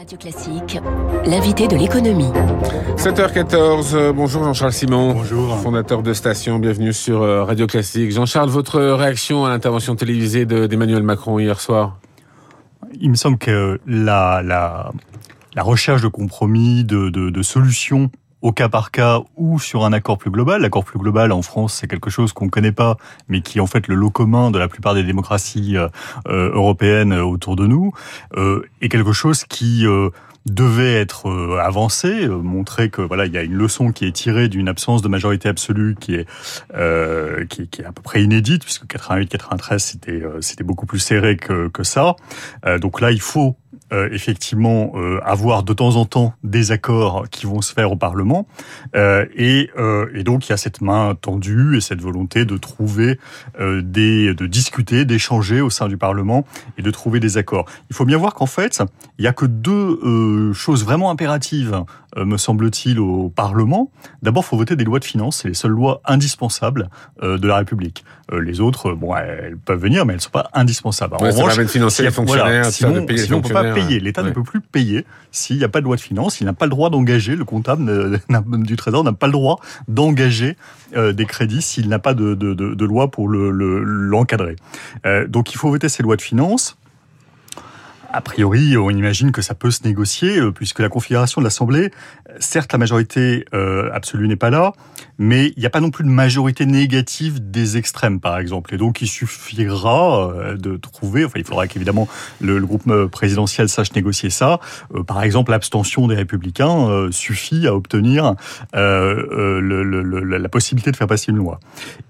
[0.00, 0.78] Radio Classique,
[1.26, 2.30] l'invité de l'économie.
[2.96, 5.12] 7h14, euh, bonjour Jean-Charles Simon.
[5.12, 5.58] Bonjour.
[5.58, 8.10] Fondateur de Station, bienvenue sur euh, Radio Classique.
[8.10, 11.98] Jean-Charles, votre réaction à l'intervention télévisée d'Emmanuel Macron hier soir?
[12.98, 14.90] Il me semble que la, la,
[15.54, 18.10] la recherche de compromis, de, de, de solutions
[18.42, 20.62] au cas par cas ou sur un accord plus global.
[20.62, 22.96] L'accord plus global en France, c'est quelque chose qu'on ne connaît pas,
[23.28, 25.88] mais qui est en fait le lot commun de la plupart des démocraties euh,
[26.28, 27.92] euh européennes autour de nous,
[28.36, 30.10] euh, et quelque chose qui euh,
[30.46, 34.68] devait être avancé, montrer que voilà il y a une leçon qui est tirée d'une
[34.68, 36.26] absence de majorité absolue qui est
[36.74, 41.36] euh, qui, qui, est à peu près inédite puisque 88-93 c'était c'était beaucoup plus serré
[41.36, 42.16] que que ça.
[42.64, 43.56] Euh, donc là il faut
[43.92, 47.96] euh, effectivement euh, avoir de temps en temps des accords qui vont se faire au
[47.96, 48.46] Parlement.
[48.94, 52.56] Euh, et, euh, et, donc il y a cette main tendue et cette volonté de
[52.56, 53.18] trouver
[53.58, 56.44] euh, des, de discuter, d'échanger au sein du Parlement
[56.78, 57.66] et de trouver des accords.
[57.90, 58.82] Il faut bien voir qu'en fait,
[59.18, 61.84] il y a que deux choses vraiment impératives
[62.16, 63.90] me semble-t-il, au Parlement.
[64.22, 65.38] D'abord, il faut voter des lois de finances.
[65.42, 66.90] C'est les seules lois indispensables
[67.22, 68.04] de la République.
[68.32, 71.14] les autres, bon, elles peuvent venir, mais elles ne sont pas indispensables.
[71.14, 74.00] En revanche, financer les fonctionnaires, voilà, sinon, de payer sinon on ne peut pas payer.
[74.00, 74.28] L'État ouais.
[74.28, 76.40] ne peut plus payer s'il n'y a pas de loi de finances.
[76.40, 78.20] Il n'a pas le droit d'engager, le comptable
[78.64, 80.56] du Trésor n'a pas le droit d'engager
[80.96, 84.56] euh, des crédits s'il n'a pas de, de, de, de, loi pour l'encadrer.
[85.04, 86.76] Le, euh, donc il faut voter ces lois de finances.
[88.12, 91.92] A priori, on imagine que ça peut se négocier, puisque la configuration de l'Assemblée,
[92.38, 94.72] certes, la majorité euh, absolue n'est pas là,
[95.18, 98.74] mais il n'y a pas non plus de majorité négative des extrêmes, par exemple.
[98.74, 102.08] Et donc, il suffira euh, de trouver, enfin, il faudra qu'évidemment
[102.40, 104.60] le, le, groupe présidentiel sache négocier ça.
[104.94, 108.34] Euh, par exemple, l'abstention des républicains euh, suffit à obtenir
[108.74, 111.60] euh, le, le, la possibilité de faire passer une loi.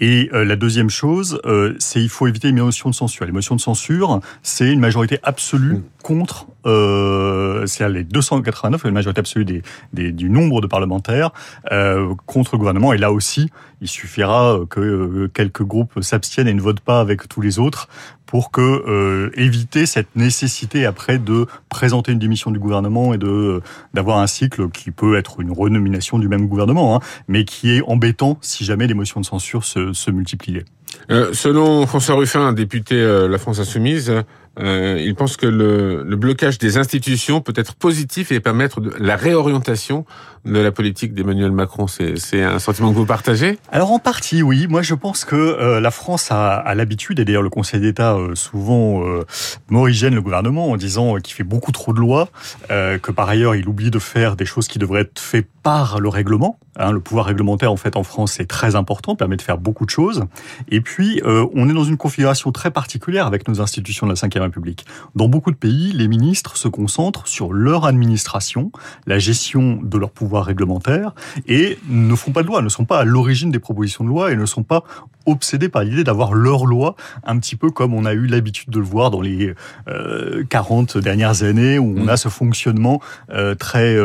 [0.00, 1.40] Et la deuxième chose,
[1.78, 3.26] c'est il faut éviter les motions de censure.
[3.26, 9.20] Les motions de censure, c'est une majorité absolue contre, euh, c'est les 289, la majorité
[9.20, 11.30] absolue des, du nombre de parlementaires
[11.72, 12.92] euh, contre le gouvernement.
[12.92, 13.50] Et là aussi,
[13.80, 17.88] il suffira que euh, quelques groupes s'abstiennent et ne votent pas avec tous les autres
[18.26, 23.62] pour que éviter cette nécessité après de présenter une démission du gouvernement et de
[23.94, 27.82] d'avoir un cycle qui peut être une renomination du même gouvernement, hein, mais qui est
[27.86, 30.64] embêtant si jamais les motions de censure se, se multipliaient.
[31.08, 34.12] Selon François Ruffin, député La France Insoumise,
[34.58, 38.92] euh, il pense que le, le, blocage des institutions peut être positif et permettre de,
[38.98, 40.06] la réorientation
[40.46, 41.86] de la politique d'Emmanuel Macron.
[41.88, 43.58] C'est un sentiment que vous partagez?
[43.70, 44.66] Alors en partie, oui.
[44.68, 48.14] Moi, je pense que euh, la France a, a l'habitude, et d'ailleurs le Conseil d'État
[48.14, 49.24] euh, souvent euh,
[49.68, 52.28] morigène le gouvernement en disant qu'il fait beaucoup trop de lois,
[52.68, 56.08] que par ailleurs il oublie de faire des choses qui devraient être faites par le
[56.08, 56.60] règlement.
[56.78, 59.84] Hein, le pouvoir réglementaire, en fait, en France, est très important, permet de faire beaucoup
[59.84, 60.22] de choses.
[60.68, 64.42] Et puis, on est dans une configuration très particulière avec nos institutions de la Ve
[64.42, 64.86] République.
[65.16, 68.70] Dans beaucoup de pays, les ministres se concentrent sur leur administration,
[69.06, 71.14] la gestion de leur pouvoir réglementaires
[71.48, 74.30] et ne font pas de loi, ne sont pas à l'origine des propositions de loi
[74.30, 74.84] et ne sont pas
[75.24, 76.94] obsédés par l'idée d'avoir leur loi,
[77.24, 79.54] un petit peu comme on a eu l'habitude de le voir dans les
[79.88, 82.08] euh, 40 dernières années, où on mmh.
[82.08, 83.00] a ce fonctionnement
[83.30, 83.96] euh, très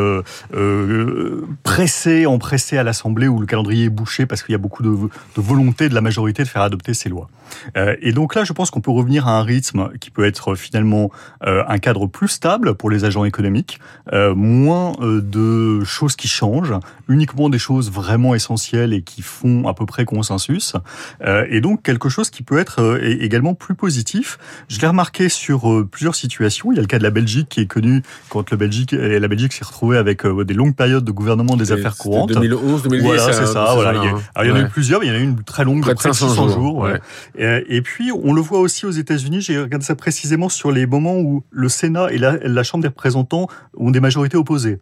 [1.52, 4.60] euh, euh, pressé, empressé à l'Assemblée, où le calendrier est bouché parce qu'il y a
[4.60, 7.30] beaucoup de, volonté de la majorité de faire adopter ces lois.
[7.78, 10.56] Euh, et donc là, je pense qu'on peut revenir à un rythme qui peut être
[10.56, 11.12] finalement
[11.46, 13.80] euh, un cadre plus stable pour les agents économiques,
[14.12, 16.74] moins de choses qui changent,
[17.08, 20.76] uniquement des choses vraiment essentielles et qui font à peu près consensus.
[21.24, 24.38] Euh, et donc quelque chose qui peut être euh, également plus positif.
[24.70, 26.72] Je l'ai remarqué sur euh, plusieurs situations.
[26.72, 29.28] Il y a le cas de la Belgique qui est connu quand le Belgique, la
[29.28, 32.32] Belgique s'est retrouvée avec des longues périodes de gouvernement des affaires courantes.
[32.32, 33.06] 2011, 2010.
[33.06, 33.74] Voilà, c'est ça.
[33.74, 33.94] Voilà.
[33.94, 35.20] Il y, a, alors, il y en a eu plusieurs, mais il y en a
[35.20, 36.50] eu une très longue près de 500 jours.
[36.50, 37.00] jours ouais.
[37.38, 39.42] et, et, puis on le voit aussi aux États-Unis.
[39.42, 42.90] J'ai regardé ça précisément sur les moments où le Sénat et la, la Chambre des
[42.90, 43.48] représentants
[43.78, 44.80] ont des majorités opposées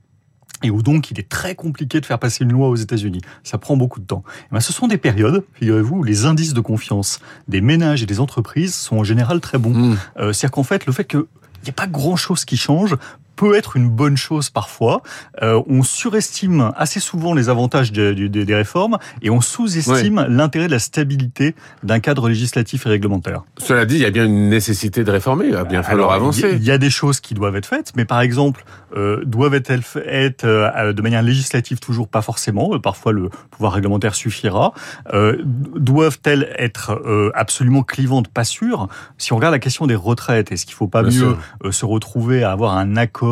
[0.63, 3.21] et où donc il est très compliqué de faire passer une loi aux États-Unis.
[3.43, 4.23] Ça prend beaucoup de temps.
[4.43, 8.05] Et ben, ce sont des périodes, figurez-vous, où les indices de confiance des ménages et
[8.05, 9.73] des entreprises sont en général très bons.
[9.73, 9.97] Mmh.
[10.17, 11.23] Euh, C'est-à-dire qu'en fait, le fait qu'il
[11.63, 12.95] n'y a pas grand-chose qui change
[13.39, 15.01] peut être une bonne chose parfois.
[15.41, 20.25] Euh, on surestime assez souvent les avantages de, de, des réformes et on sous-estime ouais.
[20.27, 23.43] l'intérêt de la stabilité d'un cadre législatif et réglementaire.
[23.57, 26.51] Cela dit, il y a bien une nécessité de réformer, il va bien falloir avancer.
[26.53, 30.43] Il y a des choses qui doivent être faites, mais par exemple, euh, doivent-elles être
[30.43, 34.73] euh, de manière législative toujours pas forcément, parfois le pouvoir réglementaire suffira.
[35.13, 38.27] Doivent-elles être absolument clivantes?
[38.27, 38.89] Pas sûr.
[39.17, 42.43] Si on regarde la question des retraites, est-ce qu'il faut pas bien mieux se retrouver
[42.43, 43.28] à avoir un accord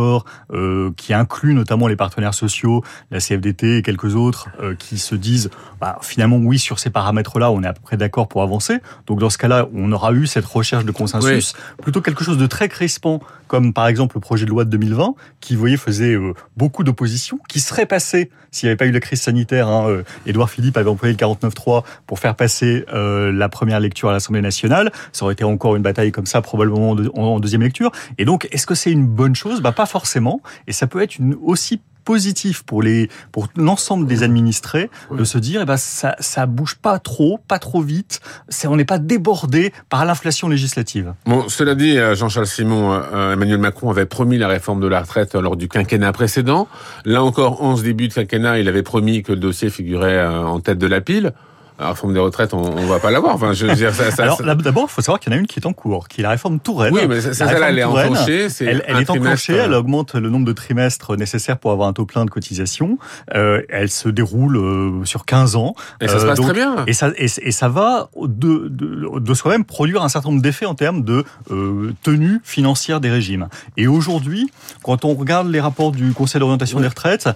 [0.53, 5.15] euh, qui inclut notamment les partenaires sociaux, la CFDT et quelques autres euh, qui se
[5.15, 5.49] disent
[5.79, 8.79] bah, finalement oui sur ces paramètres-là on est à peu près d'accord pour avancer.
[9.07, 11.83] Donc dans ce cas-là on aura eu cette recherche de consensus oui.
[11.83, 15.15] plutôt quelque chose de très crispant comme par exemple le projet de loi de 2020,
[15.39, 18.91] qui, vous voyez, faisait euh, beaucoup d'opposition, qui serait passé, s'il n'y avait pas eu
[18.91, 23.79] la crise sanitaire, hein, Édouard Philippe avait employé le 49.3 pour faire passer la première
[23.79, 24.91] lecture à l'Assemblée nationale.
[25.11, 27.91] Ça aurait été encore une bataille comme ça, probablement en, deuxième lecture.
[28.17, 29.61] Et donc, est-ce que c'est une bonne chose?
[29.61, 30.41] Bah, Pas forcément.
[30.67, 35.37] Et ça peut être une aussi positif pour les pour l'ensemble des administrés de se
[35.37, 38.97] dire eh ben ça ça bouge pas trop, pas trop vite, c'est on n'est pas
[38.97, 41.13] débordé par l'inflation législative.
[41.25, 45.01] Bon, cela dit, euh, Jean-Charles Simon, euh, Emmanuel Macron avait promis la réforme de la
[45.01, 46.69] retraite lors du quinquennat précédent.
[47.03, 50.45] Là encore, en ce début de quinquennat, il avait promis que le dossier figurait euh,
[50.45, 51.33] en tête de la pile
[51.79, 53.35] la réforme des retraites, on, on va pas l'avoir.
[53.35, 55.39] Enfin, je veux dire, ça, ça, Alors, d'abord, il faut savoir qu'il y en a
[55.39, 56.93] une qui est en cours, qui est la réforme Touraine.
[56.93, 58.47] Oui, mais ça elle est enclenchée.
[58.61, 62.05] elle, elle est enclenchée, elle augmente le nombre de trimestres nécessaires pour avoir un taux
[62.05, 62.97] plein de cotisation.
[63.35, 65.75] Euh, elle se déroule euh, sur 15 ans.
[66.01, 66.85] Et ça se passe euh, très bien.
[66.87, 70.65] Et ça, et, et ça va de, de, de soi-même produire un certain nombre d'effets
[70.65, 73.47] en termes de euh, tenue financière des régimes.
[73.75, 74.49] Et aujourd'hui,
[74.83, 77.29] quand on regarde les rapports du Conseil d'orientation des retraites,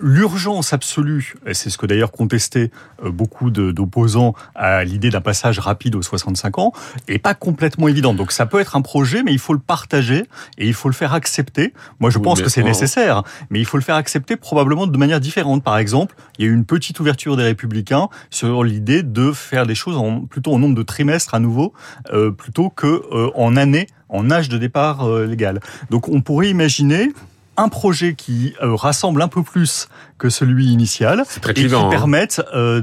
[0.00, 2.70] l'urgence absolue, et c'est ce que d'ailleurs contestaient
[3.04, 6.72] euh, beaucoup d'opposants à l'idée d'un passage rapide aux 65 ans,
[7.08, 8.16] est pas complètement évidente.
[8.16, 10.24] Donc ça peut être un projet, mais il faut le partager
[10.58, 11.72] et il faut le faire accepter.
[12.00, 15.20] Moi, je pense que c'est nécessaire, mais il faut le faire accepter probablement de manière
[15.20, 15.62] différente.
[15.62, 19.66] Par exemple, il y a eu une petite ouverture des Républicains sur l'idée de faire
[19.66, 21.72] des choses en, plutôt en nombre de trimestres à nouveau,
[22.12, 25.60] euh, plutôt que euh, en années en âge de départ légal.
[25.88, 27.12] Donc on pourrait imaginer
[27.60, 29.88] un projet qui euh, rassemble un peu plus
[30.20, 31.88] que celui initial et qui hein.
[31.90, 32.82] permettent euh,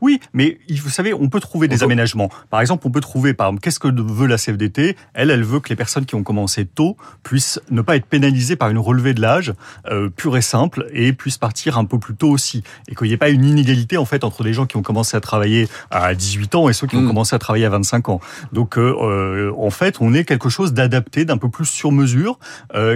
[0.00, 3.52] oui mais vous savez on peut trouver des aménagements par exemple on peut trouver par
[3.60, 6.96] qu'est-ce que veut la CFDT elle elle veut que les personnes qui ont commencé tôt
[7.24, 9.52] puissent ne pas être pénalisées par une relevée de l'âge
[9.90, 13.12] euh, pure et simple et puissent partir un peu plus tôt aussi et qu'il n'y
[13.12, 16.14] ait pas une inégalité en fait entre les gens qui ont commencé à travailler à
[16.14, 17.08] 18 ans et ceux qui ont mm.
[17.08, 18.20] commencé à travailler à 25 ans
[18.52, 22.38] donc euh, en fait on est quelque chose d'adapté d'un peu plus sur mesure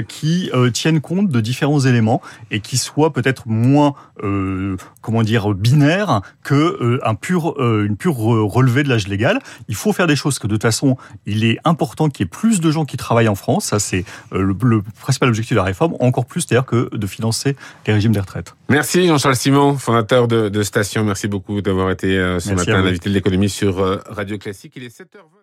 [0.09, 6.23] qui tienne compte de différents éléments et qui soit peut-être moins, euh, comment dire, binaire
[6.43, 9.39] que euh, un pur, euh, une pure relevée de l'âge légal.
[9.69, 10.97] Il faut faire des choses que de toute façon,
[11.27, 13.67] il est important qu'il y ait plus de gens qui travaillent en France.
[13.67, 14.55] Ça, c'est le,
[15.01, 17.57] principal objectif de la réforme, encore plus d'ailleurs que de financer
[17.87, 18.55] les régimes des retraites.
[18.69, 21.05] Merci Jean-Charles Simon, fondateur de, de Station.
[21.05, 23.77] Merci beaucoup d'avoir été ce matin l'invité de l'économie sur
[24.09, 24.73] Radio Classique.
[24.77, 25.36] Il est 7h20.